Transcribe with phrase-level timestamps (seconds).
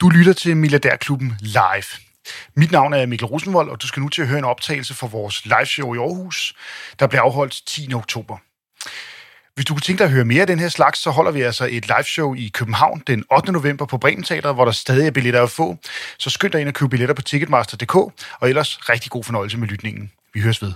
[0.00, 2.00] Du lytter til Milliardærklubben live.
[2.56, 5.06] Mit navn er Mikkel Rosenvold, og du skal nu til at høre en optagelse fra
[5.06, 6.54] vores liveshow i Aarhus,
[6.98, 7.94] der bliver afholdt 10.
[7.94, 8.36] oktober.
[9.54, 11.42] Hvis du kunne tænke dig at høre mere af den her slags, så holder vi
[11.42, 13.52] altså et liveshow i København den 8.
[13.52, 15.76] november på Bremen Teater, hvor der stadig er billetter at få.
[16.18, 17.94] Så skynd dig ind og køb billetter på ticketmaster.dk,
[18.40, 20.12] og ellers rigtig god fornøjelse med lytningen.
[20.34, 20.72] Vi høres ved.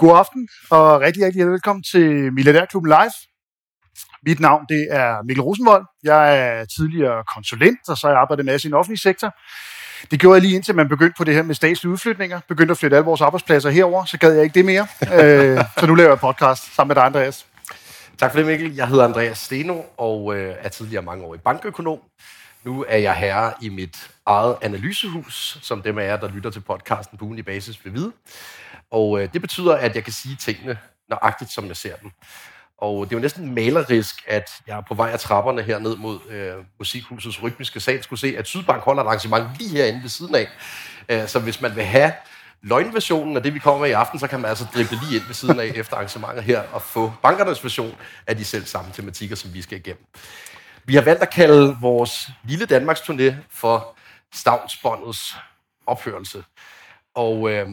[0.00, 3.16] God aften, og rigtig, rigtig velkommen til Milliardærklubben Live.
[4.26, 5.84] Mit navn det er Mikkel Rosenvold.
[6.04, 9.34] Jeg er tidligere konsulent, og så har jeg arbejdet en masse i den offentlige sektor.
[10.10, 12.40] Det gjorde jeg lige indtil man begyndte på det her med statslige udflytninger.
[12.48, 14.86] Begyndte at flytte alle vores arbejdspladser herover, så gad jeg ikke det mere.
[15.22, 17.46] Øh, så nu laver jeg podcast sammen med dig, Andreas.
[18.18, 18.74] Tak for det, Mikkel.
[18.74, 21.98] Jeg hedder Andreas Steno og øh, er tidligere mange år i bankøkonom.
[22.64, 26.60] Nu er jeg herre i mit eget analysehus, som dem af jer, der lytter til
[26.60, 28.12] podcasten på ugenlig basis, vil vide.
[28.90, 32.10] Og øh, det betyder, at jeg kan sige tingene nøjagtigt, som jeg ser dem.
[32.78, 35.96] Og det er jo næsten malerisk, at jeg er på vej af trapperne her ned
[35.96, 40.08] mod øh, Musikhusets rytmiske sal, skulle se, at Sydbank holder et arrangement lige herinde ved
[40.08, 40.48] siden af.
[41.08, 42.12] Øh, så hvis man vil have
[42.62, 45.26] løgnversionen af det, vi kommer med i aften, så kan man altså drible lige ind
[45.26, 47.94] ved siden af efter arrangementet her og få bankernes version
[48.26, 50.06] af de selv samme tematikker, som vi skal igennem.
[50.84, 53.96] Vi har valgt at kalde vores lille Danmarks turné for
[54.32, 55.36] Stavnsbåndets
[55.86, 56.44] opførelse.
[57.14, 57.68] Og øh,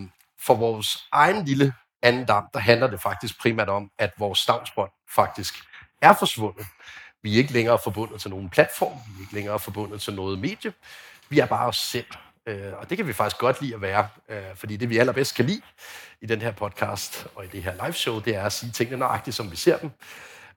[0.48, 4.92] for vores egen lille anden dam, der handler det faktisk primært om, at vores stavnsbånd
[5.16, 5.54] faktisk
[6.02, 6.66] er forsvundet.
[7.24, 10.40] Vi er ikke længere forbundet til nogen platform, vi er ikke længere forbundet til noget
[10.40, 10.74] medie.
[11.30, 12.06] Vi er bare os selv.
[12.46, 15.36] Øh, og det kan vi faktisk godt lide at være, øh, fordi det vi allerbedst
[15.36, 15.62] kan lide
[16.22, 18.98] i den her podcast og i det her live show, det er at sige tingene
[18.98, 19.92] nøjagtigt, som vi ser dem.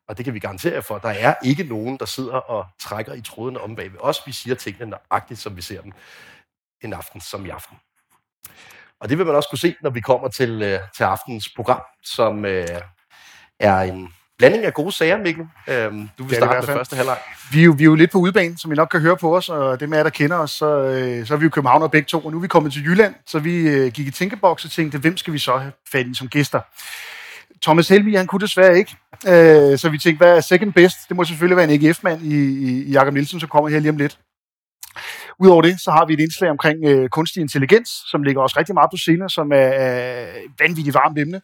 [0.09, 0.99] Og det kan vi garantere for.
[0.99, 4.23] Der er ikke nogen, der sidder og trækker i trådene om bag ved os.
[4.27, 5.93] Vi siger tingene nøjagtigt, som vi ser dem
[6.81, 7.77] en aften som i aften.
[9.01, 11.83] Og det vil man også kunne se, når vi kommer til, øh, til aftens program,
[12.05, 12.67] som øh,
[13.61, 15.47] er en blanding af gode sager, Mikkel.
[15.69, 17.19] Øhm, du vil starte med første halvleg.
[17.53, 19.37] Vi er, jo, vi er jo lidt på udbanen, som I nok kan høre på
[19.37, 21.83] os, og det med jer, der kender os, så, øh, så er vi jo København
[21.83, 24.11] og begge to, og nu er vi kommet til Jylland, så vi øh, gik i
[24.11, 26.61] tænkeboks og tænkte, hvem skal vi så have fat i som gæster?
[27.63, 28.97] Thomas Helmi, han kunne desværre ikke,
[29.27, 30.97] øh, så vi tænkte, hvad er second best?
[31.09, 33.91] Det må selvfølgelig være en AGF-mand i, i, i Jakob Nielsen, som kommer her lige
[33.91, 34.19] om lidt.
[35.41, 38.75] Udover det, så har vi et indslag omkring øh, kunstig intelligens, som ligger også rigtig
[38.75, 41.41] meget på scenen, som er, øh, vanvittigt varmt emne.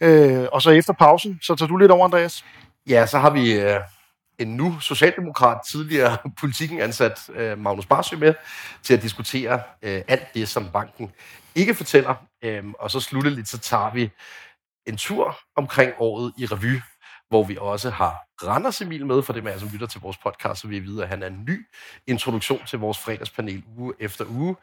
[0.00, 2.44] Øh, og så efter pausen, så tager du lidt over, Andreas.
[2.88, 3.80] Ja, så har vi øh,
[4.38, 8.34] en nu socialdemokrat, tidligere politikken ansat øh, Magnus Barsø med,
[8.82, 11.10] til at diskutere øh, alt det, som banken
[11.54, 12.14] ikke fortæller.
[12.44, 14.10] Øh, og så slutteligt, så tager vi
[14.86, 16.80] en tur omkring året i revy,
[17.30, 20.60] hvor vi også har Randers Emil med, for det med, som lytter til vores podcast,
[20.60, 21.66] så vi vide, at han er en ny
[22.06, 24.56] introduktion til vores fredagspanel uge efter uge.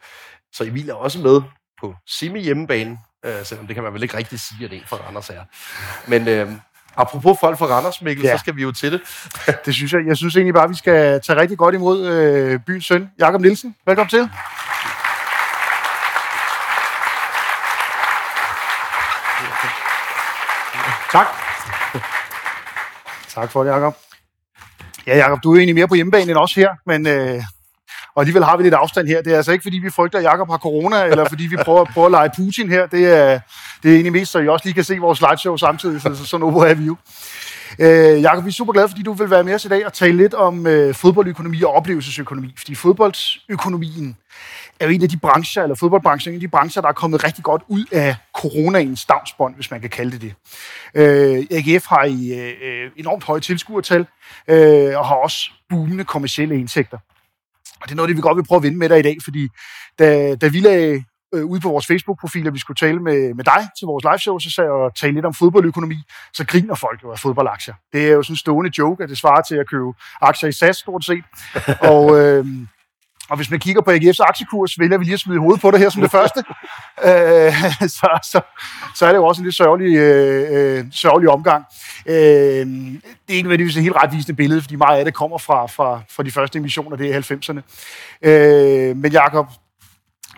[0.53, 1.41] Så Emil er også med
[1.81, 5.29] på semi-hjemmebane, øh, selvom det kan man vel ikke rigtig sige, at en fra Randers
[5.29, 5.43] er.
[6.07, 6.51] Men øh,
[6.95, 8.37] apropos folk fra Randers, Mikkel, ja.
[8.37, 9.01] så skal vi jo til det.
[9.65, 10.07] det synes jeg.
[10.07, 13.41] Jeg synes egentlig bare, at vi skal tage rigtig godt imod øh, byens søn, Jakob
[13.41, 13.75] Nielsen.
[13.85, 14.29] Velkommen til.
[21.11, 21.27] Tak.
[23.37, 23.95] Tak for det, Jacob.
[25.07, 27.41] Ja, Jacob, du er egentlig mere på hjemmebane end os her, men øh,
[28.17, 29.21] og alligevel har vi lidt afstand her.
[29.21, 31.85] Det er altså ikke, fordi vi frygter, at Jacob har corona, eller fordi vi prøver,
[31.93, 32.87] prøver at lege Putin her.
[32.87, 33.39] Det er,
[33.83, 36.43] det er egentlig mest, så I også lige kan se vores slideshow samtidig, så sådan
[36.43, 36.95] over er vi jo.
[37.79, 39.93] Øh, Jakob, vi er super glade, fordi du vil være med os i dag og
[39.93, 42.53] tale lidt om øh, fodboldøkonomi og oplevelsesøkonomi.
[42.57, 44.17] Fordi fodboldsøkonomien
[44.79, 47.23] er jo en af de brancher, eller fodboldbranchen, en af de brancher, der er kommet
[47.23, 50.33] rigtig godt ud af coronaens stavnsbånd, hvis man kan kalde det det.
[50.93, 54.05] Øh, AGF har i øh, enormt høje tilskuertal,
[54.47, 56.97] øh, og har også boomende kommersielle indtægter.
[57.81, 59.17] Og det er noget, det vi godt vil prøve at vinde med dig i dag,
[59.23, 59.47] fordi
[59.99, 63.43] da, da vi lagde øh, ude på vores Facebook-profil, at vi skulle tale med, med
[63.43, 65.97] dig til vores live show, så sagde jeg at tale lidt om fodboldøkonomi,
[66.33, 67.73] så griner folk jo af fodboldaktier.
[67.93, 70.51] Det er jo sådan en stående joke, at det svarer til at købe aktier i
[70.51, 71.23] SAS, stort set.
[71.91, 72.45] og, øh,
[73.29, 75.79] og hvis man kigger på AGF's aktiekurs, vælger vi lige at smide hovedet på det
[75.79, 76.43] her som det første.
[77.07, 77.53] øh,
[77.97, 78.41] så, så,
[78.95, 81.65] så er det jo også en lidt sørgelig, øh, øh sørgelig omgang.
[82.05, 85.65] Øh, det er ikke nødvendigvis et helt retvisende billede, fordi meget af det kommer fra,
[85.65, 87.61] fra, fra de første emissioner, det er 90'erne.
[88.29, 89.47] Øh, men Jacob,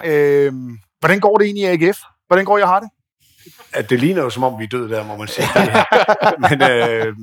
[0.03, 0.53] øh,
[0.99, 1.97] hvordan går det egentlig i AGF?
[2.27, 2.89] Hvordan går jeg har det?
[3.73, 5.47] At det ligner jo, som om vi er døde der, må man sige.
[6.49, 7.15] men, øh,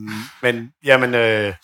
[0.42, 1.54] men jamen, øh,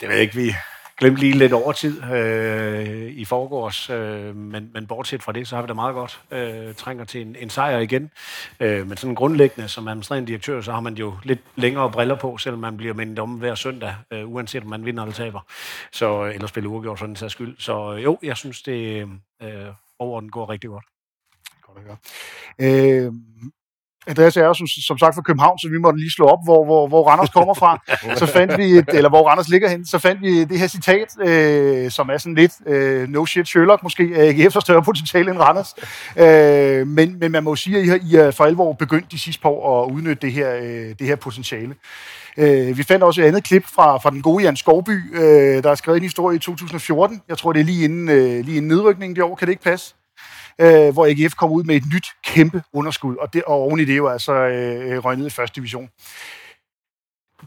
[0.00, 0.54] det ved jeg ikke, vi
[1.00, 5.62] glemte lige lidt overtid øh, i forgårs, øh, men, men bortset fra det, så har
[5.62, 8.10] vi da meget godt øh, trænger til en, en sejr igen.
[8.60, 12.38] Øh, men sådan grundlæggende, som administrerende direktør, så har man jo lidt længere briller på,
[12.38, 15.40] selvom man bliver mindet om hver søndag, øh, uanset om man vinder eller taber,
[15.92, 17.56] så, øh, eller spiller uafgjort for den sags skyld.
[17.58, 19.08] Så øh, jo, jeg synes, det
[19.42, 19.66] øh,
[19.98, 20.84] overordnet går rigtig godt.
[21.62, 21.96] Godt at høre.
[23.06, 23.12] Øh,
[24.06, 26.64] Andreas er jo som, som sagt fra København, så vi måtte lige slå op, hvor,
[26.64, 27.82] hvor, hvor Randers kommer fra.
[28.20, 31.08] så fandt vi, et, eller hvor Randers ligger hen, så fandt vi det her citat,
[31.28, 35.38] øh, som er sådan lidt øh, no shit Sherlock måske, AGF har større potentiale end
[35.38, 35.74] Randers.
[36.16, 39.18] Øh, men, men man må sige, at I har, I har for alvor begyndt de
[39.18, 41.74] sidste par år at udnytte det her, øh, det her potentiale.
[42.36, 45.70] Øh, vi fandt også et andet klip fra, fra den gode Jan Skovby, øh, der
[45.70, 47.22] er skrevet en historie i 2014.
[47.28, 49.34] Jeg tror, det er lige inden, øh, lige inden nedrykningen det år.
[49.34, 49.94] Kan det ikke passe?
[50.60, 53.84] Øh, hvor AGF kom ud med et nyt kæmpe underskud, og, det, og oven i
[53.84, 55.88] det jo altså øh, øh, røg ned i første division.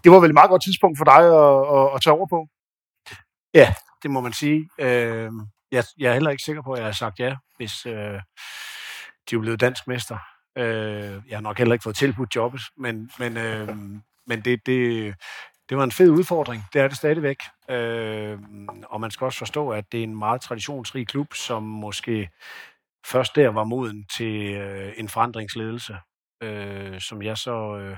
[0.04, 2.48] Det var vel et meget godt tidspunkt for dig at, at, at tage over på?
[3.54, 3.74] Ja,
[4.04, 4.70] det må man sige.
[4.80, 5.32] Øh,
[5.72, 8.20] jeg, jeg er heller ikke sikker på, at jeg har sagt ja, hvis øh,
[9.30, 10.18] de er blevet dansk mester.
[10.58, 13.68] Øh, jeg har nok heller ikke fået tilbudt jobbet, men, men, øh,
[14.28, 15.16] men det, det,
[15.70, 16.64] det var en fed udfordring.
[16.74, 17.38] Det er det stadigvæk.
[17.70, 18.40] Øh,
[18.86, 22.30] og man skal også forstå, at det er en meget traditionsrig klub, som måske
[23.06, 25.98] først der var moden til øh, en forandringsledelse,
[26.44, 27.98] øh, som jeg så øh,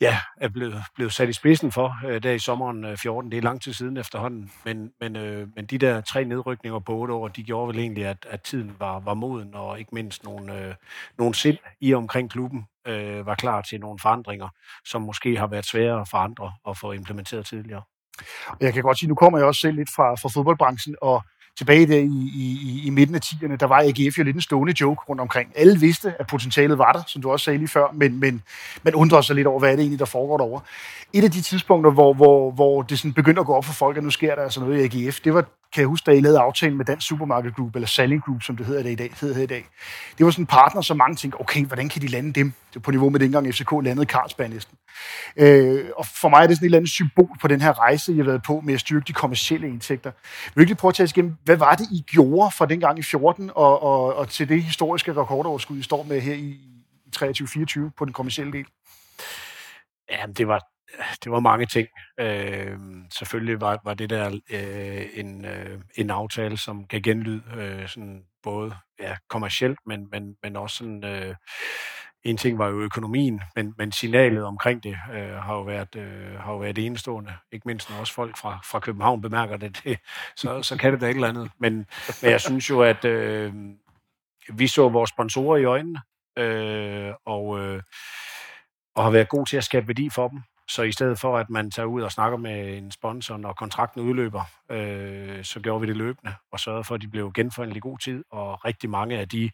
[0.00, 3.30] ja, er blevet, blevet sat i spidsen for øh, der i sommeren øh, 14.
[3.30, 6.92] Det er lang tid siden efterhånden, men, men, øh, men de der tre nedrykninger på
[6.92, 10.24] otte år, de gjorde vel egentlig, at, at tiden var, var moden, og ikke mindst
[10.24, 10.74] nogle, øh,
[11.18, 14.48] nogle sind i omkring klubben øh, var klar til nogle forandringer,
[14.84, 17.82] som måske har været sværere at forandre og få implementeret tidligere.
[18.60, 21.22] Jeg kan godt sige, nu kommer jeg også selv lidt fra, fra fodboldbranchen, og
[21.58, 24.74] tilbage der i, i, i midten af 10'erne, der var AGF jo lidt en stående
[24.80, 25.52] joke rundt omkring.
[25.56, 28.42] Alle vidste, at potentialet var der, som du også sagde lige før, men, men
[28.82, 30.60] man undrede sig lidt over, hvad er det egentlig, der foregår derovre.
[31.12, 33.96] Et af de tidspunkter, hvor, hvor, hvor det sådan begyndte at gå op for folk,
[33.96, 36.20] at nu sker der altså noget i AGF, det var kan jeg huske, da I
[36.20, 39.10] lavede aftalen med Dansk Supermarket Group, eller Selling Group, som det hedder det i dag.
[39.20, 39.66] Hedder det, i dag.
[40.18, 42.50] det var sådan en partner, som mange tænkte, okay, hvordan kan de lande dem?
[42.50, 44.78] Det var på niveau med dengang FCK landede Carlsberg næsten.
[45.36, 48.12] Øh, og for mig er det sådan et eller andet symbol på den her rejse,
[48.12, 50.10] jeg har været på med at styrke de kommercielle indtægter.
[50.54, 53.82] Virkelig prøve at tage igennem, hvad var det, I gjorde fra dengang i 14 og,
[53.82, 56.60] og, og til det historiske rekordoverskud, I står med her i
[57.16, 58.66] 23-24 på den kommercielle del?
[60.10, 60.73] Ja, det var,
[61.24, 61.88] det var mange ting.
[62.20, 62.78] Øh,
[63.10, 68.24] selvfølgelig var, var det der øh, en, øh, en aftale, som kan genlyd øh, sådan
[68.42, 71.04] både ja, kommercielt, men, men, men også sådan...
[71.04, 71.34] Øh,
[72.24, 76.40] en ting var jo økonomien, men, men signalet omkring det øh, har, jo været, øh,
[76.40, 77.32] har jo været enestående.
[77.52, 79.98] Ikke mindst når også folk fra, fra København bemærker det, det
[80.36, 81.50] så, så kan det da et eller andet.
[81.58, 81.86] Men,
[82.22, 83.54] men jeg synes jo, at øh,
[84.52, 86.00] vi så vores sponsorer i øjnene,
[86.38, 87.82] øh, og, øh,
[88.94, 90.42] og har været god til at skabe værdi for dem.
[90.68, 94.00] Så i stedet for, at man tager ud og snakker med en sponsor, når kontrakten
[94.02, 97.80] udløber, øh, så gjorde vi det løbende og sørgede for, at de blev genforhandlet i
[97.80, 98.24] god tid.
[98.30, 99.50] Og rigtig mange af de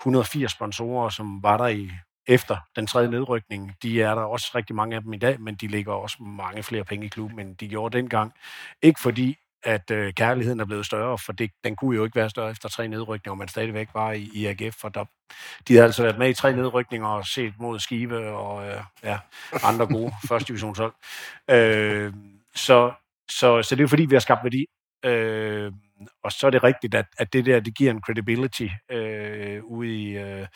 [0.00, 1.90] 180 sponsorer, som var der i
[2.26, 5.54] efter den tredje nedrykning, de er der også rigtig mange af dem i dag, men
[5.54, 8.32] de ligger også mange flere penge i klubben, end de gjorde dengang.
[8.82, 12.30] Ikke fordi, at øh, kærligheden er blevet større, for det, den kunne jo ikke være
[12.30, 15.04] større efter tre nedrykninger, og man stadigvæk var i, i AGF, for der,
[15.68, 19.18] de havde altså været med i tre nedrykninger og set mod Skive og øh, ja,
[19.62, 20.92] andre gode første divisionshold.
[21.50, 22.12] Øh,
[22.54, 22.92] så,
[23.30, 24.66] så, så det er jo fordi, vi har skabt værdi.
[25.04, 25.72] Øh,
[26.24, 30.02] og så er det rigtigt, at, at det der, det giver en credibility øh, ude
[30.02, 30.46] i, øh,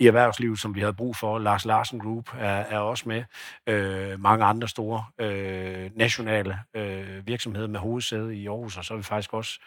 [0.00, 1.38] i erhvervslivet, som vi havde brug for.
[1.38, 3.24] Lars Larsen Group er, er også med.
[3.66, 8.98] Øh, mange andre store øh, nationale øh, virksomheder med hovedsæde i Aarhus, og så er
[8.98, 9.60] vi faktisk også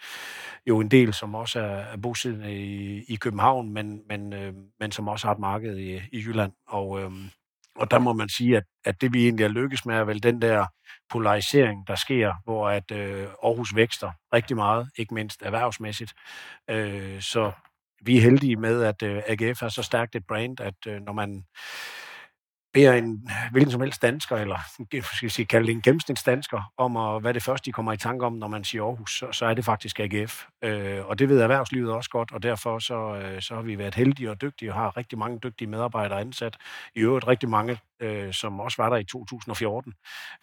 [0.68, 4.92] jo en del, som også er, er bosiddende i, i København, men, men, øh, men
[4.92, 6.52] som også har et marked i, i Jylland.
[6.68, 7.12] Og, øh,
[7.76, 10.24] og der må man sige, at, at det vi egentlig er lykkes med, er vel
[10.24, 10.66] den der
[11.10, 16.14] polarisering, der sker, hvor at øh, Aarhus vækster rigtig meget, ikke mindst erhvervsmæssigt.
[16.70, 17.52] Øh, så
[18.02, 21.14] vi er heldige med, at øh, AGF er så stærkt et brand, at øh, når
[21.14, 21.44] man
[22.74, 24.58] beder en hvilken som helst dansker, eller
[25.04, 28.26] skal sige, kalde det en gennemsnitsdansker, om at, hvad det første, de kommer i tanke
[28.26, 30.46] om, når man siger Aarhus, så, så er det faktisk AGF.
[30.64, 33.96] Øh, og det ved erhvervslivet også godt, og derfor så, øh, så har vi været
[33.96, 36.58] heldige og dygtige, og har rigtig mange dygtige medarbejdere ansat.
[36.96, 39.94] I øvrigt rigtig mange, øh, som også var der i 2014.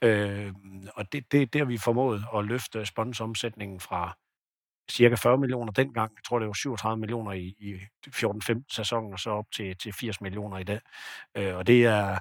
[0.03, 0.53] Øh,
[0.95, 4.17] og det, det, det har vi formået at løfte sponsoromsætningen fra
[4.91, 6.13] cirka 40 millioner dengang.
[6.17, 7.75] Jeg tror, det var 37 millioner i, i
[8.09, 10.81] 14-15 sæsonen, og så op til, til 80 millioner i dag.
[11.37, 12.19] Øh, og det er,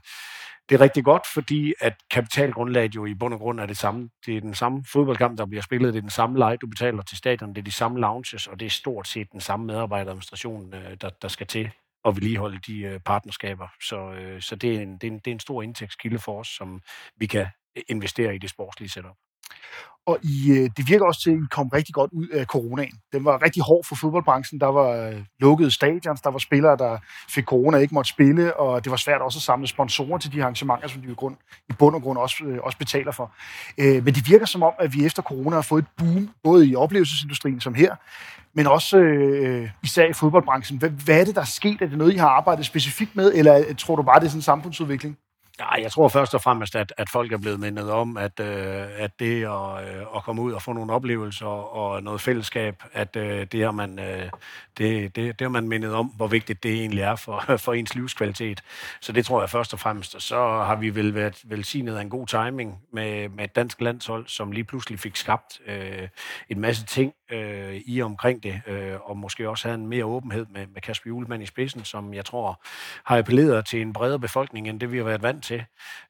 [0.70, 4.10] det er rigtig godt, fordi at kapitalgrundlaget jo i bund og grund er det samme.
[4.26, 5.94] Det er den samme fodboldkamp, der bliver spillet.
[5.94, 7.50] Det er den samme leje, du betaler til stadion.
[7.50, 11.10] Det er de samme lounges, og det er stort set den samme medarbejderadministration, øh, der,
[11.10, 11.72] der skal til
[12.06, 13.68] at vedligeholde de øh, partnerskaber.
[13.82, 16.40] Så, øh, så det, er en, det, er en, det er en stor indtægtskilde for
[16.40, 16.82] os, som
[17.18, 17.48] vi kan
[17.88, 19.16] investere i det sportslige setup
[20.10, 22.94] og I, øh, det virker også til, at I kom rigtig godt ud af coronaen.
[23.14, 24.60] Den var rigtig hård for fodboldbranchen.
[24.60, 26.98] Der var øh, lukkede stadions, der var spillere, der
[27.30, 30.42] fik corona ikke måtte spille, og det var svært også at samle sponsorer til de
[30.42, 31.36] arrangementer, som de i, grund,
[31.70, 33.32] i bund og grund også, øh, også betaler for.
[33.78, 36.68] Øh, men det virker som om, at vi efter corona har fået et boom, både
[36.68, 37.96] i oplevelsesindustrien som her,
[38.54, 40.80] men også øh, især i fodboldbranchen.
[40.80, 41.82] Hvad, hvad er det, der er sket?
[41.82, 44.30] Er det noget, I har arbejdet specifikt med, eller øh, tror du bare, det er
[44.30, 45.18] sådan en samfundsudvikling?
[45.60, 48.88] Ja, jeg tror først og fremmest, at, at folk er blevet mindet om, at, øh,
[48.98, 53.16] at det at, øh, at komme ud og få nogle oplevelser og noget fællesskab, at
[53.16, 54.30] øh, det, har man, øh,
[54.78, 57.96] det, det, det har man mindet om, hvor vigtigt det egentlig er for, for ens
[57.96, 58.64] livskvalitet.
[59.02, 60.16] Så det tror jeg først og fremmest.
[60.16, 63.82] Og så har vi vel været velsignet af en god timing med, med et dansk
[63.82, 66.08] landshold, som lige pludselig fik skabt øh,
[66.50, 70.46] en masse ting øh, i omkring det, øh, og måske også havde en mere åbenhed
[70.50, 72.62] med, med Kasper Julemand i spidsen, som jeg tror
[73.06, 75.64] har appelleret til en bredere befolkning, end det vi har været vant til.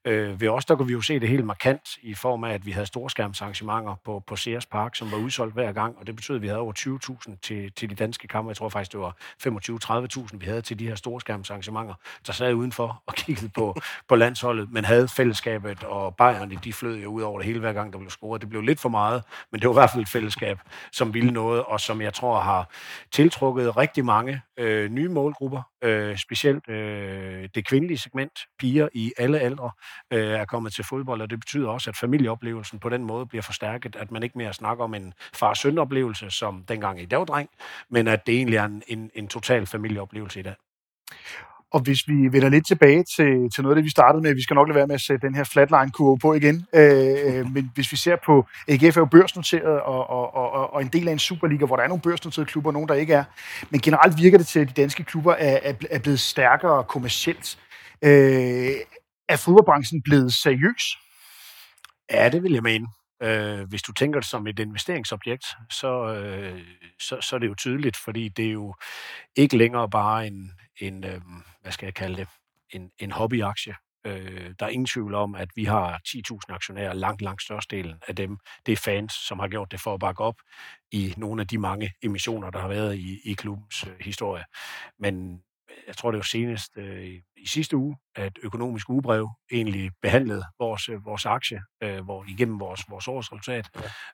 [0.05, 2.65] Øh, ved os, der kunne vi jo se det helt markant i form af, at
[2.65, 6.35] vi havde storskærmsarrangementer på, på Sears Park, som var udsolgt hver gang, og det betød,
[6.35, 6.73] at vi havde over
[7.29, 8.49] 20.000 til, til de danske kampe.
[8.49, 9.15] Jeg tror faktisk, det var
[9.47, 11.93] 25-30.000, vi havde til de her storskærmsarrangementer,
[12.27, 13.75] der sad udenfor og kiggede på,
[14.09, 17.73] på landsholdet, men havde fællesskabet, og Bayern, de flød jo ud over det hele hver
[17.73, 18.41] gang, der blev scoret.
[18.41, 20.59] Det blev lidt for meget, men det var i hvert fald et fællesskab,
[20.91, 22.69] som ville noget, og som jeg tror har
[23.11, 29.39] tiltrukket rigtig mange øh, nye målgrupper, øh, specielt øh, det kvindelige segment, piger i alle
[29.39, 29.71] aldre,
[30.13, 33.41] øh, er kommet til fodbold, og det betyder også, at familieoplevelsen på den måde bliver
[33.41, 37.49] forstærket, at man ikke mere snakker om en far-søn-oplevelse, som dengang i dag dreng,
[37.89, 40.55] men at det egentlig er en, en, en total familieoplevelse i dag.
[41.71, 44.43] Og hvis vi vender lidt tilbage til, til noget af det, vi startede med, vi
[44.43, 47.71] skal nok lade være med at sætte den her flatline-kurve på igen, øh, øh men
[47.73, 51.11] hvis vi ser på, AGF er jo børsnoteret, og, og, og, og en del af
[51.11, 53.23] en Superliga, hvor der er nogle børsnoterede klubber, og nogle, der ikke er.
[53.69, 57.59] Men generelt virker det til, at de danske klubber er, er blevet stærkere kommercielt.
[58.03, 58.71] Øh,
[59.29, 60.97] er fodboldbranchen blevet seriøs?
[62.11, 62.87] Ja, det vil jeg mene.
[63.23, 66.61] Øh, hvis du tænker det som et investeringsobjekt, så, øh,
[66.99, 68.75] så, så er det jo tydeligt, fordi det er jo
[69.35, 71.21] ikke længere bare en, en øh,
[71.61, 72.27] hvad skal jeg kalde det,
[72.69, 73.75] en, en hobbyaktie.
[74.05, 78.15] Øh, der er ingen tvivl om, at vi har 10.000 aktionærer, langt, langt størstedelen af
[78.15, 80.35] dem, det er fans, som har gjort det for at bakke op
[80.91, 84.43] i nogle af de mange emissioner, der har været i, i klubbens øh, historie.
[84.99, 89.91] Men øh, jeg tror, det var senest øh, i sidste uge, at økonomisk ugebrev egentlig
[90.01, 93.69] behandlede vores, øh, vores aktie, øh, hvor, igennem vores, vores årsresultat.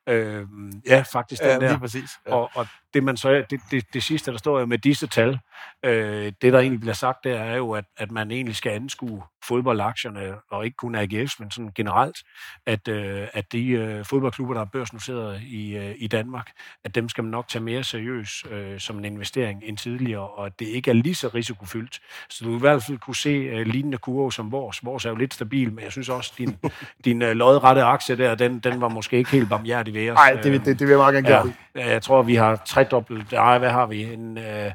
[0.07, 0.13] Ja.
[0.13, 0.47] Øh,
[0.87, 1.79] ja, faktisk den ja, der.
[1.79, 2.09] præcis.
[2.27, 2.35] Ja.
[2.35, 5.39] Og, og det, man så, det, det, det sidste, der står jo med disse tal,
[5.85, 9.23] øh, det der egentlig bliver sagt, der er jo, at, at man egentlig skal anskue
[9.47, 12.17] fodboldaktierne, og ikke kun AGF, men sådan generelt,
[12.65, 16.51] at, øh, at de øh, fodboldklubber, der er børsnoteret i, øh, i Danmark,
[16.83, 20.45] at dem skal man nok tage mere seriøst øh, som en investering end tidligere, og
[20.45, 21.99] at det ikke er lige så risikofyldt.
[22.29, 24.85] Så du i hvert fald kunne se øh, lignende kurve som vores.
[24.85, 26.57] Vores er jo lidt stabil, men jeg synes også, din,
[27.05, 30.15] din øh, lodrette aktie der, den, den var måske ikke helt barmhjertig ved os.
[30.15, 31.53] Nej, det, det, det vil jeg meget gerne gøre.
[31.75, 34.03] Ja, jeg tror, vi har tredobbelt, nej, hvad har vi?
[34.03, 34.71] En, øh,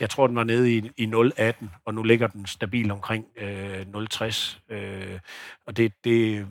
[0.00, 3.80] jeg tror, den var nede i, i 0,18, og nu ligger den stabil omkring øh,
[3.80, 4.74] 0,60.
[4.74, 5.18] Øh,
[5.66, 6.46] og det, det,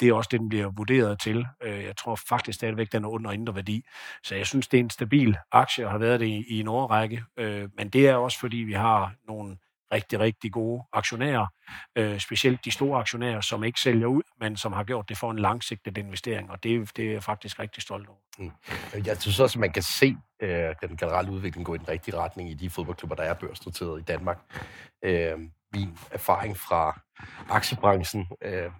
[0.00, 1.46] det er også det, den bliver vurderet til.
[1.62, 3.84] Øh, jeg tror faktisk stadigvæk, den er under indre værdi.
[4.22, 6.68] Så jeg synes, det er en stabil aktie, og har været det i, i en
[6.68, 7.22] årrække.
[7.36, 9.56] Øh, men det er også, fordi vi har nogle
[9.92, 11.46] rigtig, rigtig gode aktionærer,
[11.96, 15.30] øh, specielt de store aktionærer, som ikke sælger ud, men som har gjort det for
[15.30, 18.18] en langsigtet investering, og det, det er jeg faktisk rigtig stolt over.
[18.38, 18.52] Mm.
[19.06, 22.16] Jeg synes også, at man kan se øh, den generelle udvikling gå i den rigtige
[22.16, 24.38] retning i de fodboldklubber, der er børsnoteret i Danmark.
[25.04, 25.38] Øh,
[25.74, 27.00] min erfaring fra
[27.48, 28.70] aktiebranchen øh,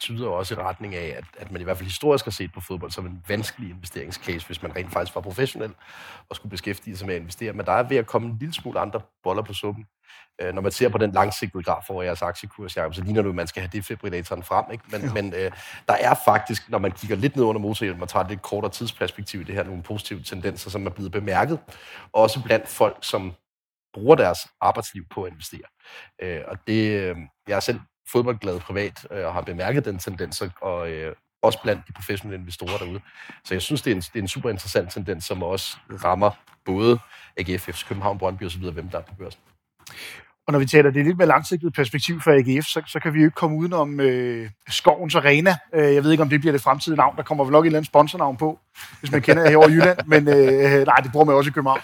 [0.00, 2.60] tyder også i retning af, at, at man i hvert fald historisk har set på
[2.60, 5.74] fodbold som en vanskelig investeringscase, hvis man rent faktisk var professionel
[6.28, 7.52] og skulle beskæftige sig med at investere.
[7.52, 9.86] Men der er ved at komme en lille smule andre boller på suppen.
[10.40, 13.28] Øh, når man ser på den langsigtede graf over jeres aktiekurs, Jacob, så ligner det,
[13.28, 14.64] at man skal have defibrillatoren frem.
[14.72, 14.84] Ikke?
[14.90, 15.12] Men, ja.
[15.12, 15.52] men øh,
[15.88, 18.70] der er faktisk, når man kigger lidt ned under motorhjelmen og tager et lidt kortere
[18.70, 21.58] tidsperspektiv i det her, nogle positive tendenser, som er blevet bemærket.
[22.12, 23.32] Også blandt folk, som
[23.94, 25.68] bruger deres arbejdsliv på at investere.
[26.22, 27.16] Øh, og det, øh,
[27.48, 27.80] jeg er selv
[28.12, 32.78] fodboldglad privat øh, og har bemærket den tendens, og øh, også blandt de professionelle investorer
[32.78, 33.00] derude.
[33.44, 36.30] Så jeg synes, det er en, det er en super interessant tendens, som også rammer
[36.64, 36.98] både
[37.36, 39.40] AGF, København, Brøndby osv., hvem der er på børsen.
[40.46, 43.18] Og når vi taler det lidt mere langsigtet perspektiv for AGF, så, så kan vi
[43.18, 45.56] jo ikke komme udenom øh, Skovens Arena.
[45.74, 47.16] Øh, jeg ved ikke, om det bliver det fremtidige navn.
[47.16, 48.58] Der kommer vel nok et eller andet sponsornavn på,
[49.00, 49.98] hvis man kender det her over Jylland.
[50.06, 51.80] Men øh, nej, det bruger man også i København.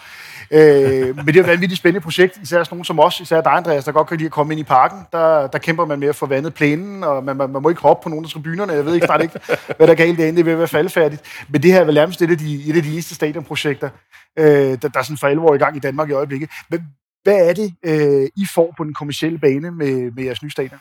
[0.51, 3.51] Øh, men det er et vanvittigt spændende projekt, især sådan nogen som os, især dig,
[3.51, 4.99] Andreas, der godt kan lide at komme ind i parken.
[5.11, 7.81] Der, der kæmper man med at få vandet plænen, og man, man, man må ikke
[7.81, 8.73] hoppe på nogen af tribunerne.
[8.73, 9.39] Jeg ved ikke snart ikke,
[9.77, 11.45] hvad der er galt derinde, det vil være faldfærdigt.
[11.49, 13.89] Men det her er vel nærmest et af de, et af de eneste stadionprojekter,
[14.39, 16.49] øh, der, der er sådan for alvor i gang i Danmark i øjeblikket.
[16.69, 16.87] Men,
[17.23, 20.79] hvad er det, øh, I får på den kommercielle bane med, med jeres nye stadion?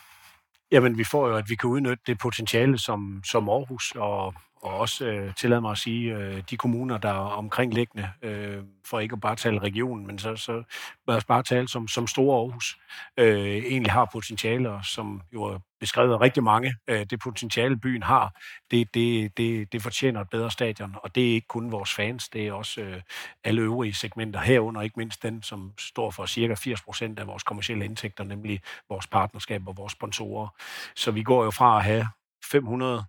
[0.73, 4.35] Jamen, vi får jo, at vi kan udnytte det potentiale, som, som Aarhus og,
[4.67, 9.01] og også øh, tillade mig at sige, øh, de kommuner, der er omkringliggende, øh, for
[9.01, 10.63] ikke at bare tale regionen, men så, så
[11.09, 12.79] lad os bare tale som, som store Aarhus,
[13.17, 16.75] øh, egentlig har potentialer, som jo er beskrevet af rigtig mange.
[16.89, 21.31] Øh, det potentiale, byen har, det, det, det, det fortjener et bedre stadion, og det
[21.31, 23.03] er ikke kun vores fans, det er også øh,
[23.45, 27.43] alle øvrige segmenter herunder, ikke mindst den, som står for cirka 80 procent af vores
[27.43, 30.49] kommersielle indtægter, nemlig vores partnerskab og vores sponsorer.
[30.97, 32.09] Så vi går jo fra at have
[32.51, 33.05] 500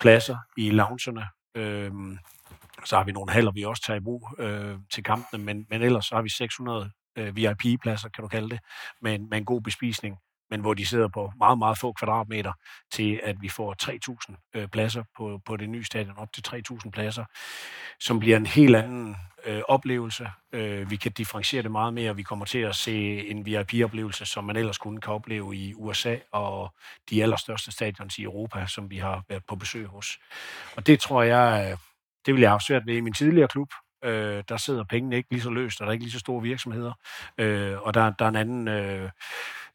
[0.00, 1.26] pladser i loungerne.
[1.54, 2.18] Øhm,
[2.84, 5.82] så har vi nogle haller, vi også tager i brug øh, til kampene, men, men
[5.82, 8.60] ellers så har vi 600 øh, VIP-pladser, kan du kalde det,
[9.02, 10.18] med en, med en god bespisning,
[10.50, 12.52] men hvor de sidder på meget, meget få kvadratmeter,
[12.92, 13.74] til at vi får
[14.30, 17.24] 3.000 øh, pladser på, på det nye stadion, op til 3.000 pladser,
[18.00, 20.28] som bliver en helt anden øh, oplevelse.
[20.52, 22.16] Øh, vi kan differentiere det meget mere.
[22.16, 26.16] Vi kommer til at se en VIP-oplevelse, som man ellers kun kan opleve i USA
[26.32, 26.74] og
[27.10, 30.18] de allerstørste stadions i Europa, som vi har været på besøg hos.
[30.76, 31.78] Og det tror jeg, øh,
[32.26, 33.68] det vil jeg have svært ved i min tidligere klub.
[34.04, 36.42] Øh, der sidder pengene ikke lige så løst, og der er ikke lige så store
[36.42, 36.92] virksomheder.
[37.38, 38.68] Øh, og der, der er en anden...
[38.68, 39.10] Øh,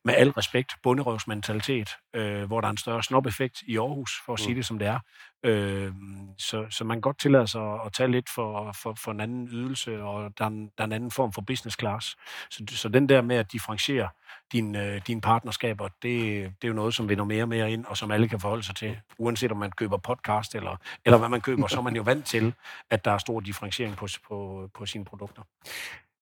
[0.09, 4.39] med al respekt, bunderøvsmentalitet, øh, hvor der er en større snop-effekt i Aarhus, for at
[4.39, 4.55] sige mm.
[4.55, 4.99] det som det er.
[5.43, 5.91] Øh,
[6.37, 9.19] så, så man kan godt tillade sig at, at tage lidt for, for, for en
[9.19, 12.15] anden ydelse, og der er en, der er en anden form for business class.
[12.49, 14.09] Så, så den der med at differentiere
[14.51, 17.85] dine øh, din partnerskaber, det, det er jo noget, som vinder mere og mere ind,
[17.85, 18.99] og som alle kan forholde sig til.
[19.17, 20.75] Uanset om man køber podcast eller,
[21.05, 22.53] eller hvad man køber, så er man jo vant til,
[22.89, 25.41] at der er stor differentiering på, på, på sine produkter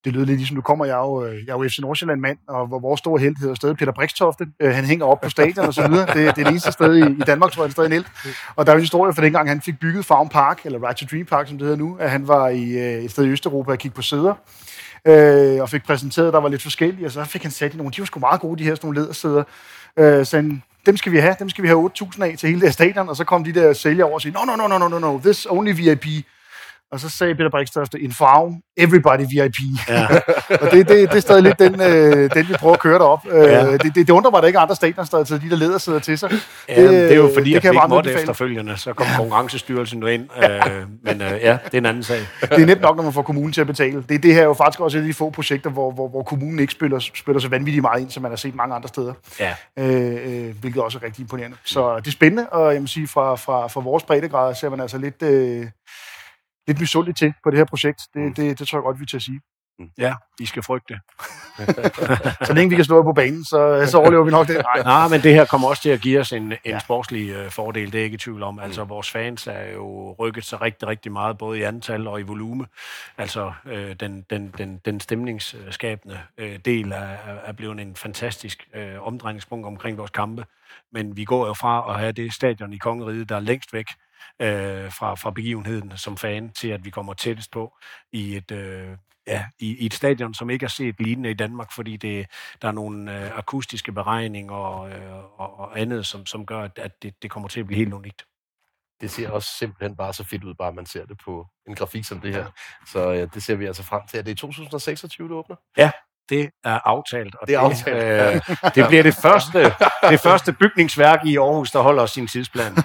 [0.04, 2.38] det lyder lidt ligesom, du kommer, jeg er jo, øh, jeg er jo FC Nordsjælland-mand,
[2.48, 4.46] og hvor vores store held hedder stadig Peter Brikstofte.
[4.60, 6.06] Øh, han hænger op på stadion og så videre.
[6.06, 7.92] Det, det er det eneste sted i, i Danmark, tror jeg, det er stadig en
[7.92, 8.04] held.
[8.56, 10.98] Og der er jo en historie fra dengang, han fik bygget Farm Park, eller Right
[10.98, 13.28] to Dream Park, som det hedder nu, at han var i øh, et sted i
[13.28, 14.34] Østeuropa og kiggede på sæder,
[15.04, 17.92] øh, og fik præsenteret, der var lidt forskellige, og så fik han sat i nogle,
[17.92, 19.44] de var sgu meget gode, de her sådan nogle ledersæder.
[19.98, 22.60] Øh, så han, dem skal vi have, dem skal vi have 8.000 af til hele
[22.60, 24.78] det stadion, og så kom de der sælgere over og sagde, no, no, no, no,
[24.78, 26.06] no, no, no, this only VIP.
[26.92, 29.54] Og så sagde Peter in farm, everybody VIP.
[29.88, 30.06] Ja.
[30.62, 33.26] og det, det, det er stadig lidt den, øh, den vi prøver at køre derop.
[33.30, 33.72] Øh, ja.
[33.72, 35.56] det, det, det, undrer mig, at der ikke er andre stadions, der er de der
[35.56, 36.30] leder sidder til sig.
[36.68, 40.00] Ja, det, det er jo fordi, det at vi ikke måtte efterfølgende, så kom konkurrencestyrelsen
[40.00, 40.28] nu ind.
[40.48, 42.20] Øh, men øh, ja, det er en anden sag.
[42.40, 44.04] det er nemt nok, når man får kommunen til at betale.
[44.08, 46.22] Det, det her er jo faktisk også et af de få projekter, hvor, hvor, hvor
[46.22, 49.12] kommunen ikke spiller, spiller så vanvittigt meget ind, som man har set mange andre steder.
[49.40, 49.54] Ja.
[49.78, 51.56] Øh, øh, hvilket også er rigtig imponerende.
[51.64, 54.80] Så det er spændende, og jeg må sige, fra, fra, fra vores breddegrad ser man
[54.80, 55.22] altså lidt...
[55.22, 55.66] Øh,
[56.68, 58.00] lidt misundelig til på det her projekt.
[58.14, 58.34] Det, mm.
[58.34, 59.40] det, det tror jeg godt, vi til at sige.
[59.78, 59.90] Mm.
[59.98, 61.00] Ja, vi skal frygte.
[62.46, 64.56] så længe vi kan slå på banen, så, så overlever vi nok det.
[64.56, 64.82] Nej.
[64.82, 66.78] Nej, men det her kommer også til at give os en, en ja.
[66.78, 68.58] sportslig uh, fordel, det er jeg ikke i tvivl om.
[68.58, 68.90] Altså, mm.
[68.90, 72.66] vores fans er jo rykket sig rigtig, rigtig meget, både i antal og i volume.
[73.18, 79.06] Altså, uh, den, den, den, den stemningsskabende uh, del er, er blevet en fantastisk uh,
[79.06, 80.44] omdrejningspunkt omkring vores kampe.
[80.92, 83.86] Men vi går jo fra at have det stadion i Kongeriget, der er længst væk,
[84.40, 87.76] øh, fra, fra begivenheden som fan, til at vi kommer tættest på
[88.12, 91.72] i et, øh, ja, i, i et stadion, som ikke er set lignende i Danmark,
[91.72, 92.26] fordi det,
[92.62, 96.78] der er nogle øh, akustiske beregninger og, øh, og, og andet, som, som gør, at,
[96.78, 98.24] at det, det kommer til at blive helt unikt.
[99.00, 102.04] Det ser også simpelthen bare så fedt ud, bare man ser det på en grafik
[102.04, 102.46] som det her.
[102.86, 104.18] Så ja, det ser vi altså frem til.
[104.18, 105.56] Er det i 2026, det åbner?
[105.76, 105.90] Ja,
[106.28, 107.34] det er aftalt.
[107.34, 107.96] Og det, er aftalt.
[107.96, 108.40] Øh,
[108.74, 109.74] det bliver det første,
[110.10, 112.74] det første bygningsværk i Aarhus, der holder sin tidsplan.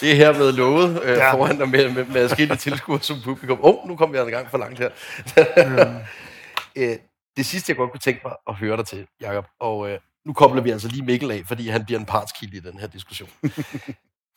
[0.00, 1.32] det er hermed lovet øh, ja.
[1.32, 3.58] foran dig med, med, med adskillige tilskuere som publikum.
[3.62, 4.90] Åh, oh, nu kommer vi i gang for langt her.
[6.76, 6.76] mm.
[7.36, 10.32] det sidste, jeg godt kunne tænke mig at høre dig til, Jacob, og øh, nu
[10.32, 13.28] kobler vi altså lige Mikkel af, fordi han bliver en partskilde i den her diskussion.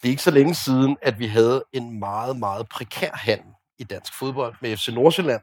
[0.02, 3.84] det er ikke så længe siden, at vi havde en meget, meget prekær handel i
[3.84, 5.42] dansk fodbold med FC Nordsjælland,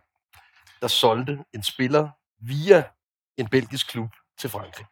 [0.81, 2.09] der solgte en spiller
[2.41, 2.85] via
[3.37, 4.87] en belgisk klub til Frankrig.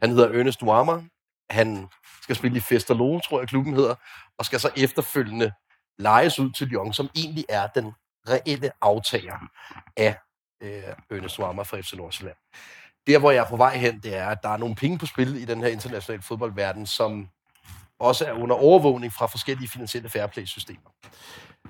[0.00, 1.02] Han hedder Ernest Nuama.
[1.50, 1.88] Han
[2.22, 3.94] skal spille i Festerlo, tror jeg klubben hedder,
[4.38, 5.52] og skal så efterfølgende
[5.98, 7.92] lejes ud til Lyon, som egentlig er den
[8.28, 9.38] reelle aftager
[9.96, 10.18] af
[10.62, 12.36] øh, Ernest Nuama fra FC Nordsjælland.
[13.06, 15.06] Der, hvor jeg er på vej hen, det er, at der er nogle penge på
[15.06, 17.28] spil i den her internationale fodboldverden, som
[18.00, 20.90] også er under overvågning fra forskellige finansielle fairplay-systemer.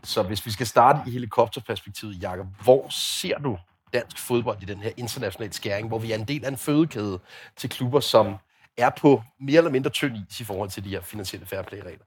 [0.05, 3.59] Så hvis vi skal starte i helikopterperspektivet, Jakob, hvor ser du
[3.93, 7.21] dansk fodbold i den her internationale skæring, hvor vi er en del af en fødekæde
[7.57, 8.37] til klubber, som
[8.77, 12.05] er på mere eller mindre tynd is i forhold til de her finansielle fairplay-regler?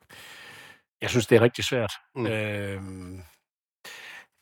[1.02, 1.94] Jeg synes, det er rigtig svært.
[2.16, 2.28] Mm.
[2.28, 2.82] Øh,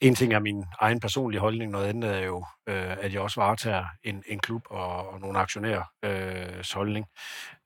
[0.01, 3.41] en ting er min egen personlige holdning, noget andet er jo, øh, at jeg også
[3.41, 7.05] varetager en, en klub og, og nogle aktionærers øh, holdning.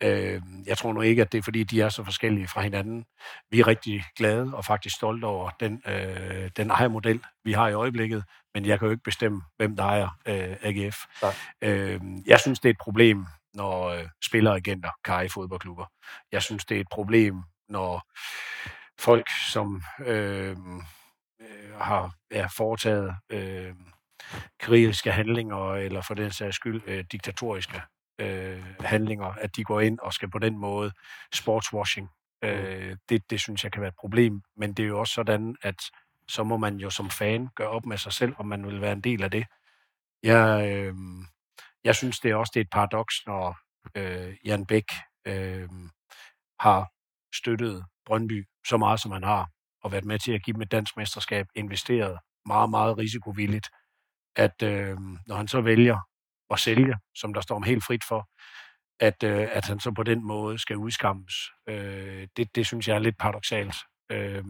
[0.03, 3.05] Øh, jeg tror nu ikke, at det er fordi, de er så forskellige fra hinanden.
[3.51, 7.73] Vi er rigtig glade og faktisk stolte over den, øh, den ejermodel, vi har i
[7.73, 10.97] øjeblikket, men jeg kan jo ikke bestemme, hvem der ejer øh, AGF.
[11.61, 15.85] Øh, jeg synes, det er et problem, når øh, spilleragenter kan eje fodboldklubber.
[16.31, 17.35] Jeg synes, det er et problem,
[17.69, 18.03] når
[18.99, 20.55] folk, som øh,
[21.79, 23.73] har ja, foretaget øh,
[24.59, 27.81] krigeriske handlinger, eller for den sags skyld øh, diktatoriske
[28.19, 30.91] øh, handlinger, at de går ind og skal på den måde
[31.33, 32.09] sportswashing.
[32.43, 35.55] Øh, det, det synes jeg kan være et problem, men det er jo også sådan,
[35.61, 35.75] at
[36.27, 38.93] så må man jo som fan gøre op med sig selv, om man vil være
[38.93, 39.45] en del af det.
[40.23, 40.95] Jeg, øh,
[41.83, 43.57] jeg synes det er også det er et paradoks, når
[43.95, 44.85] øh, Jan Bæk
[45.27, 45.69] øh,
[46.59, 46.91] har
[47.35, 49.49] støttet Brøndby så meget, som han har,
[49.85, 53.69] og været med til at give dem et dansk mesterskab, investeret meget, meget risikovilligt,
[54.35, 55.97] at øh, når han så vælger
[56.49, 58.29] at sælge, som der står om helt frit for,
[58.99, 61.33] at, øh, at han så på den måde skal udskammes.
[61.69, 63.75] Øh, det, det synes jeg er lidt paradoxalt.
[64.11, 64.45] Øh,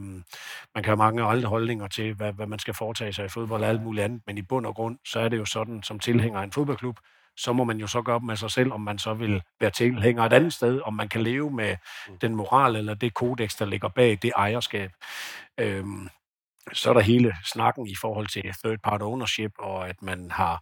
[0.76, 3.64] man kan have mange andre holdninger til, hvad, hvad man skal foretage sig i fodbold
[3.64, 6.00] og alt muligt andet, men i bund og grund, så er det jo sådan, som
[6.00, 7.00] tilhænger af en fodboldklub,
[7.38, 9.72] så må man jo så gøre op med sig selv, om man så vil være
[9.72, 11.76] tilhænger et andet sted, om man kan leve med
[12.08, 12.20] mm.
[12.20, 14.92] den moral eller det kodex, der ligger bag det ejerskab.
[15.60, 16.10] Øhm,
[16.74, 20.62] så er der hele snakken i forhold til third part ownership, og at man har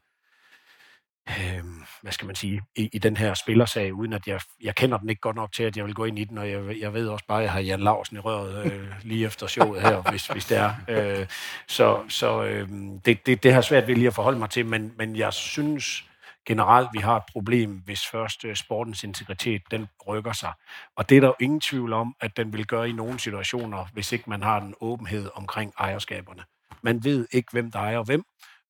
[1.30, 1.64] øh,
[2.02, 5.10] hvad skal man sige, i, i den her spillersag, uden at jeg, jeg kender den
[5.10, 7.08] ikke godt nok til, at jeg vil gå ind i den, og jeg, jeg ved
[7.08, 10.28] også bare, at jeg har Jan Larsen i røret øh, lige efter showet her, hvis,
[10.28, 10.74] hvis det er.
[10.88, 11.28] Øh,
[11.68, 12.70] så så øh,
[13.06, 16.06] det, det, det har svært ved lige at forholde mig til, men, men jeg synes
[16.46, 20.54] generelt, vi har et problem, hvis først øh, sportens integritet, den rykker sig.
[20.96, 23.86] Og det er der jo ingen tvivl om, at den vil gøre i nogle situationer,
[23.94, 26.44] hvis ikke man har den åbenhed omkring ejerskaberne.
[26.82, 28.24] Man ved ikke, hvem der ejer hvem,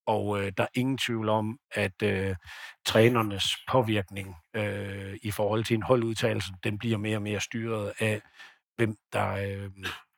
[0.07, 2.35] og øh, der er ingen tvivl om, at øh,
[2.85, 8.21] trænernes påvirkning øh, i forhold til en holdudtalelse, den bliver mere og mere styret af,
[8.75, 9.69] hvem der, øh,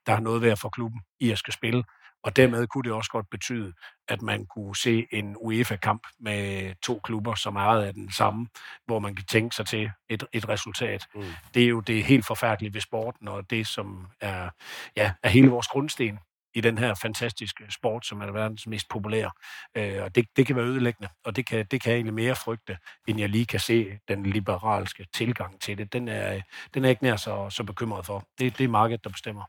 [0.06, 1.84] der har noget ved at få klubben i at skal spille.
[2.26, 3.74] Og dermed kunne det også godt betyde,
[4.08, 8.48] at man kunne se en UEFA-kamp med to klubber, som er ejet af den samme,
[8.86, 11.08] hvor man kan tænke sig til et, et resultat.
[11.16, 11.24] Mm.
[11.54, 14.50] Det er jo det helt forfærdelige ved sporten, og det, som er,
[14.96, 16.20] ja, er hele vores grundsten
[16.56, 19.32] i den her fantastiske sport, som er verdens mest populære.
[19.76, 22.36] Øh, og det, det kan være ødelæggende, og det kan, det kan jeg egentlig mere
[22.36, 25.94] frygte, end jeg lige kan se den liberalske tilgang til det.
[25.94, 26.42] Den er,
[26.74, 28.24] den er ikke nær så, så bekymret for.
[28.40, 29.44] Det, det er markedet, der bestemmer.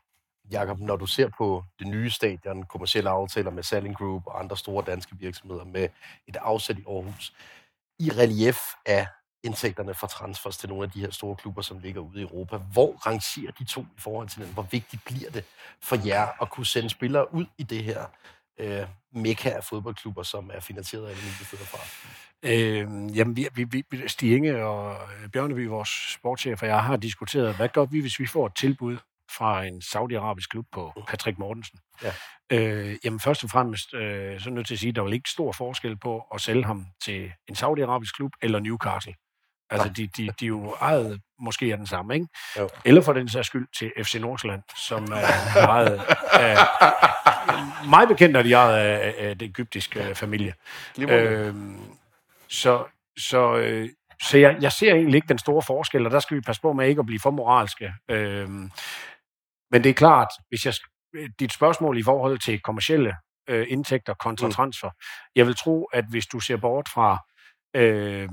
[0.51, 4.57] Jakob, når du ser på det nye stadion, kommersielle aftaler med Selling Group og andre
[4.57, 5.89] store danske virksomheder med
[6.27, 7.33] et afsæt i Aarhus,
[7.99, 9.07] i relief af
[9.43, 12.57] indtægterne fra transfers til nogle af de her store klubber, som ligger ude i Europa.
[12.57, 14.53] Hvor rangerer de to i forhold til den?
[14.53, 15.45] Hvor vigtigt bliver det
[15.81, 18.05] for jer at kunne sende spillere ud i det her
[18.57, 21.79] øh, mekka af fodboldklubber, som er finansieret af Emil fra?
[22.43, 24.97] Øh, jamen, vi, vi, vi, Stig Inge og
[25.33, 28.97] Bjørneby, vores sportschef, og jeg har diskuteret, hvad gør vi, hvis vi får et tilbud
[29.37, 31.05] fra en saudiarabisk klub på uh.
[31.05, 31.79] Patrick Mortensen.
[32.03, 32.13] Ja.
[32.49, 35.13] Øh, jamen først og fremmest, øh, så er nødt til at sige, at der er
[35.13, 39.13] ikke stor forskel på at sælge ham til en saudiarabisk klub eller Newcastle.
[39.69, 42.27] Altså, de, de, de er jo ejet måske er den samme, ikke?
[42.59, 42.69] Jo.
[42.85, 46.01] Eller for den sags skyld til FC Nordsjælland, som er ejet
[46.33, 46.57] af...
[47.89, 50.53] Mig bekendt er de ejet af, af det egyptiske familie.
[50.99, 51.79] Øhm,
[52.47, 52.85] så
[53.17, 53.89] så, øh,
[54.21, 56.73] så jeg, jeg ser egentlig ikke den store forskel, og der skal vi passe på
[56.73, 57.93] med ikke at blive for moralske.
[58.09, 58.71] Øhm,
[59.71, 60.73] men det er klart, hvis jeg,
[61.39, 63.15] dit spørgsmål i forhold til kommercielle
[63.49, 64.53] øh, indtægter kontra mm.
[64.53, 64.89] transfer,
[65.35, 67.17] jeg vil tro, at hvis du ser bort fra
[67.75, 68.29] øh,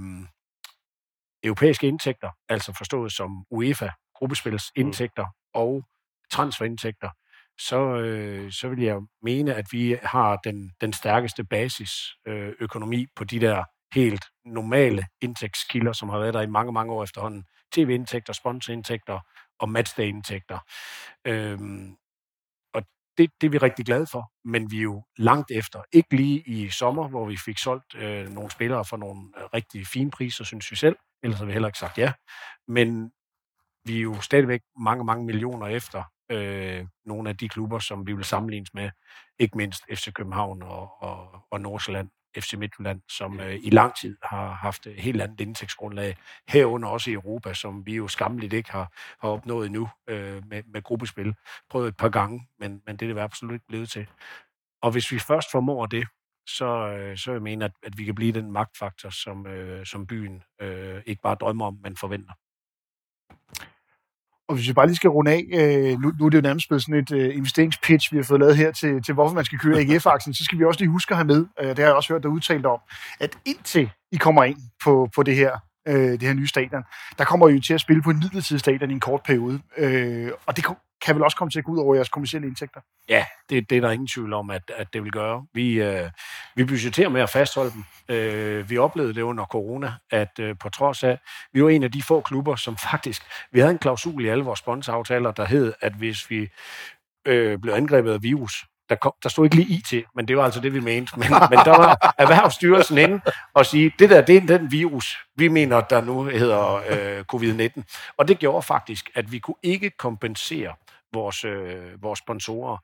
[1.45, 4.81] europæiske indtægter, altså forstået som UEFA, gruppespils mm.
[4.81, 5.31] indtægter mm.
[5.55, 5.85] og
[6.31, 7.11] transferindtægter,
[7.59, 13.25] så, øh, så vil jeg mene, at vi har den, den stærkeste basisøkonomi øh, på
[13.25, 17.45] de der helt normale indtægtskilder, som har været der i mange, mange år efterhånden.
[17.75, 19.21] TV-indtægter, sponsorindtægter
[19.59, 20.59] og matchday-indtægter.
[21.25, 21.97] Øhm,
[22.75, 22.83] og
[23.19, 25.83] det, det er vi rigtig glade for, men vi er jo langt efter.
[25.93, 29.87] Ikke lige i sommer, hvor vi fik solgt øh, nogle spillere for nogle øh, rigtig
[29.87, 30.97] fine priser, synes vi selv.
[31.23, 32.13] Ellers har vi heller ikke sagt ja.
[32.69, 33.13] Men
[33.85, 38.13] vi er jo stadigvæk mange, mange millioner efter øh, nogle af de klubber, som vi
[38.13, 38.91] vil sammenlignes med.
[39.39, 44.17] Ikke mindst FC København og, og, og Nordsjælland FC Midtjylland, som øh, i lang tid
[44.23, 46.17] har haft et helt andet indtægtsgrundlag,
[46.49, 50.63] herunder også i Europa, som vi jo skamligt ikke har, har opnået endnu øh, med,
[50.67, 51.35] med gruppespil.
[51.71, 54.07] Prøvet et par gange, men, men det er det absolut ikke blevet til.
[54.83, 56.07] Og hvis vi først formår det,
[56.49, 60.07] så, øh, så jeg mener, at, at vi kan blive den magtfaktor, som, øh, som
[60.07, 62.33] byen øh, ikke bare drømmer om, men forventer.
[64.49, 66.69] Og hvis vi bare lige skal runde af, øh, nu, nu er det jo nærmest
[66.69, 69.59] blevet sådan et øh, investeringspitch, vi har fået lavet her til, til hvorfor man skal
[69.59, 71.95] køre AGF-aktien, så skal vi også lige huske at have med, øh, det har jeg
[71.95, 72.79] også hørt dig udtalt om,
[73.21, 76.83] at indtil I kommer ind på, på det her øh, det her nye stadion,
[77.19, 79.61] der kommer I jo til at spille på en midlertidig stadion i en kort periode.
[79.79, 80.65] Øh, og det
[81.05, 82.81] kan vel også komme til at gå ud over jeres kommersielle indtægter?
[83.09, 85.47] Ja, det, det er der ingen tvivl om, at, at det vil gøre.
[85.53, 86.11] Vi, øh,
[86.55, 87.85] vi budgeterer med at fastholde dem.
[88.17, 91.19] Øh, vi oplevede det under corona, at øh, på trods af,
[91.53, 94.45] vi var en af de få klubber, som faktisk, vi havde en klausul i alle
[94.45, 96.49] vores sponsoraftaler, der hed, at hvis vi
[97.27, 100.45] øh, blev angrebet af virus, der, kom, der stod ikke lige IT, men det var
[100.45, 101.13] altså det, vi mente.
[101.19, 103.21] Men, men der var Erhvervsstyrelsen inde
[103.55, 107.83] og sige, det der, det er den virus, vi mener, der nu hedder øh, covid-19.
[108.17, 110.75] Og det gjorde faktisk, at vi kunne ikke kompensere
[111.15, 112.77] vores, øh, vores sponsorer.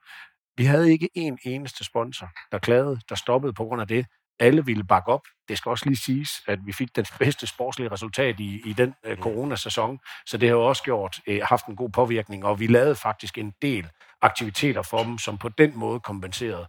[0.57, 4.07] Vi havde ikke en eneste sponsor, der klagede, der stoppede på grund af det.
[4.41, 5.21] Alle ville bakke op.
[5.49, 8.95] Det skal også lige siges, at vi fik den bedste sportslige resultat i, i den
[9.05, 12.67] øh, coronasæson, så det har jo også gjort, øh, haft en god påvirkning, og vi
[12.67, 13.89] lavede faktisk en del
[14.23, 16.67] aktiviteter for dem, som på den måde kompenserede.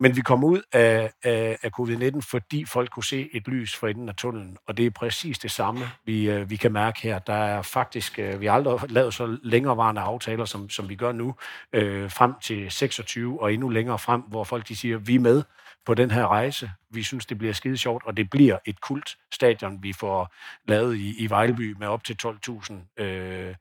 [0.00, 3.88] Men vi kom ud af, af, af covid-19, fordi folk kunne se et lys for
[3.88, 7.18] enden af tunnelen, og det er præcis det samme, vi, øh, vi kan mærke her.
[7.18, 11.12] Der er faktisk, øh, vi har aldrig lavet så længerevarende aftaler, som, som vi gør
[11.12, 11.34] nu,
[11.72, 15.42] øh, frem til 26 og endnu længere frem, hvor folk de siger, vi er med
[15.86, 16.70] på den her rejse.
[16.90, 20.34] Vi synes, det bliver skide sjovt, og det bliver et kult stadion, vi får
[20.68, 23.54] lavet i, i Vejleby med op til 12.000 øh,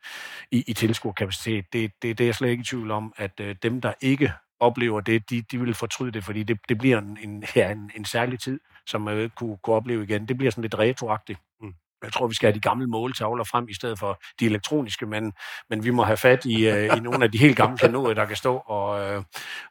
[0.52, 1.74] i, i tilskuerkapacitet.
[1.74, 4.34] Det, det, det er jeg slet ikke i tvivl om, at øh, dem, der ikke
[4.60, 7.92] oplever det, de, de vil fortryde det, fordi det, det bliver en, en, ja, en,
[7.96, 10.28] en særlig tid, som man ikke kunne, kunne opleve igen.
[10.28, 11.40] Det bliver sådan lidt retroagtigt.
[11.62, 11.74] Mm.
[12.04, 15.34] Jeg tror, vi skal have de gamle måltavler frem i stedet for de elektroniske, men,
[15.70, 18.26] men vi må have fat i, øh, i nogle af de helt gamle kanoder, der
[18.26, 19.24] kan stå og, øh,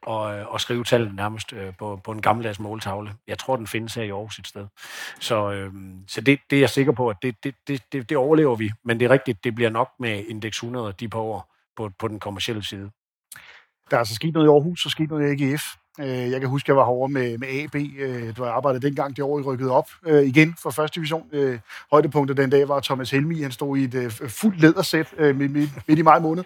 [0.02, 3.14] og, øh, og skrive tallene nærmest øh, på, på en gammeldags måltavle.
[3.26, 4.66] Jeg tror, den findes her i Aarhus et sted.
[5.20, 5.72] Så, øh,
[6.08, 8.70] så det, det er jeg sikker på, at det, det, det, det, det overlever vi.
[8.84, 12.08] Men det er rigtigt, det bliver nok med indeks 100 de på år på, på
[12.08, 12.90] den kommercielle side.
[13.90, 15.62] Der er altså sket noget i Aarhus, og sket noget i AGF.
[16.00, 18.86] Øh, jeg kan huske, at jeg var herovre med, med AB, øh, da jeg arbejdede
[18.86, 21.22] dengang, det år, I rykkede op øh, igen for første division.
[21.92, 25.98] Højdepunktet den dag var Thomas Helmi, han stod i et fuldt ledersæt midt, midt, midt
[25.98, 26.44] i maj måned.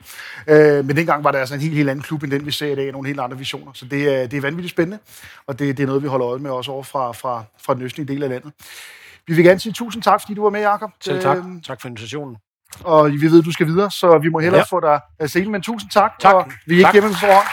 [0.83, 2.74] Men dengang var det altså en helt, helt anden klub, end den vi ser i
[2.74, 3.72] dag, nogle helt andre visioner.
[3.74, 4.98] Så det er, det er vanvittigt spændende,
[5.46, 7.83] og det, det er noget, vi holder øje med også over fra, fra, fra den
[7.83, 8.53] østlige del af landet.
[9.26, 10.90] Vi vil gerne sige tusind tak, fordi du var med, Jacob.
[11.00, 11.38] Selv tak.
[11.64, 12.37] Tak for invitationen.
[12.85, 14.77] Og vi ved, at du skal videre, så vi må hellere ja.
[14.77, 15.53] få dig af scenen.
[15.53, 16.35] Men tusind tak, tak.
[16.35, 16.95] og vi er ikke tak.
[16.95, 17.47] hjemme på forhånd.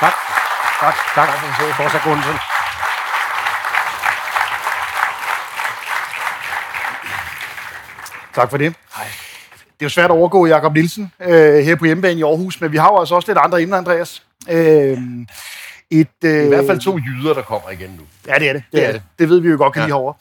[0.00, 0.14] Tak.
[0.80, 0.94] Tak.
[1.14, 1.28] Tak.
[1.28, 1.74] tak.
[1.76, 2.38] Fortsat Gunsen.
[8.34, 8.74] Tak for det.
[8.96, 9.06] Hej.
[9.52, 12.72] Det er jo svært at overgå Jakob Nielsen øh, her på hjemmebane i Aarhus, men
[12.72, 14.22] vi har jo altså også lidt andre emner, Andreas.
[14.50, 14.98] Øh,
[15.90, 18.02] et, øh, I hvert fald to jyder, der kommer igen nu.
[18.26, 18.62] Ja, det er det.
[18.72, 19.02] Det, det, er det.
[19.18, 19.86] det ved vi jo godt, kan ja.
[19.86, 20.14] lige herovre.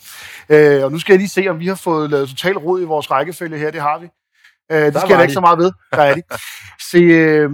[0.49, 2.83] Øh, og nu skal jeg lige se, om vi har fået lavet total rod i
[2.83, 3.71] vores rækkefølge her.
[3.71, 4.07] Det har vi.
[4.71, 5.71] Øh, det jeg da ikke så meget ved.
[5.91, 6.21] Der er de.
[6.91, 7.49] Se, øh,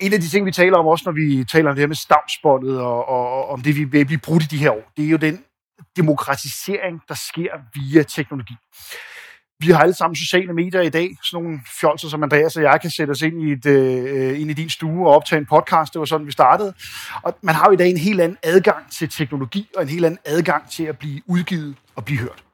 [0.00, 1.96] en af de ting, vi taler om også, når vi taler om det her med
[1.96, 5.04] stavnsbåndet, og, og, og om det, vi vil blive brudt i de her år, det
[5.04, 5.44] er jo den
[5.96, 8.54] demokratisering, der sker via teknologi
[9.60, 11.16] vi har alle sammen sociale medier i dag.
[11.24, 14.50] Sådan nogle fjolser som Andreas og jeg kan sætte os ind i, et, øh, ind
[14.50, 15.92] i din stue og optage en podcast.
[15.92, 16.74] Det var sådan, vi startede.
[17.22, 20.04] Og man har jo i dag en helt anden adgang til teknologi, og en helt
[20.04, 22.47] anden adgang til at blive udgivet og blive hørt.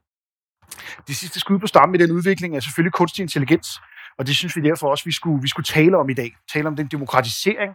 [1.09, 3.81] Det sidste skud på stammen i den udvikling er selvfølgelig kunstig intelligens.
[4.19, 6.37] Og det synes vi derfor også, vi skulle, vi skulle tale om i dag.
[6.53, 7.75] Tale om den demokratisering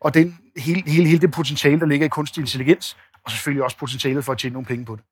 [0.00, 3.76] og den, hele, hele, hele det potentiale, der ligger i kunstig intelligens, og selvfølgelig også
[3.76, 5.04] potentialet for at tjene nogle penge på det.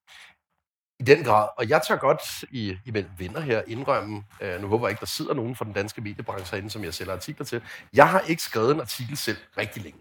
[1.01, 1.49] I den grad.
[1.59, 5.07] Og jeg tør godt i, imellem venner her indrømme, øh, nu håber jeg ikke, der
[5.07, 7.63] sidder nogen fra den danske mediebranche herinde, som jeg sælger artikler til.
[7.93, 10.01] Jeg har ikke skrevet en artikel selv rigtig længe.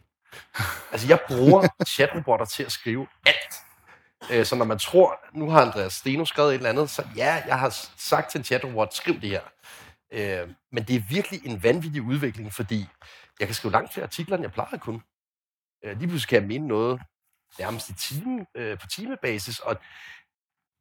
[0.92, 3.71] Altså, jeg bruger chatrobotter til at skrive alt.
[4.30, 7.44] Øh, så når man tror, nu har Andreas Steno skrevet et eller andet, så ja,
[7.48, 9.42] jeg har sagt til en chatrobot, skriv det her.
[10.14, 12.88] Øh, men det er virkelig en vanvittig udvikling, fordi
[13.40, 15.02] jeg kan skrive langt flere artikler, end jeg plejer at kunne.
[15.84, 17.02] Øh, lige pludselig kan jeg mene noget
[17.60, 19.78] nærmest i time, øh, på timebasis, og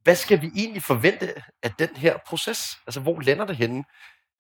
[0.03, 2.79] hvad skal vi egentlig forvente af den her proces?
[2.87, 3.85] Altså, hvor lander det henne?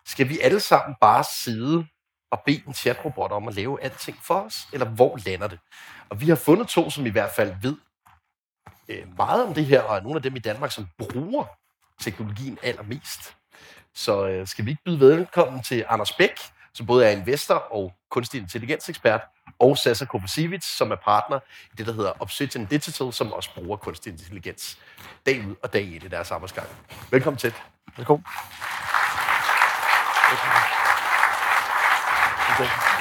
[0.06, 1.86] Skal vi alle sammen bare sidde
[2.30, 4.68] og bede en chatrobot om at lave alting for os?
[4.72, 5.58] Eller hvor lander det?
[6.08, 7.76] Og vi har fundet to, som i hvert fald ved
[8.90, 11.44] øh, meget om det her, og er nogle af dem i Danmark, som bruger
[12.00, 13.35] teknologien allermest.
[13.94, 16.38] Så øh, skal vi ikke byde velkommen til Anders Bæk,
[16.74, 19.20] som både er investor og kunstig intelligensekspert,
[19.59, 21.38] og Sasa Kovacevic, som er partner
[21.72, 24.79] i det, der hedder Obsidian Digital, som også bruger kunstig intelligens
[25.26, 26.68] dag ud og dag ind i deres arbejdsgang.
[27.11, 27.55] Velkommen til.
[27.96, 28.24] Velkommen.
[32.48, 32.99] Velkommen.